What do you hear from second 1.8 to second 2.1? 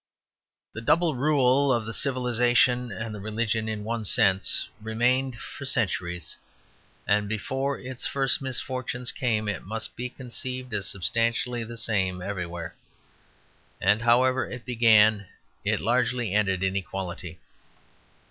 the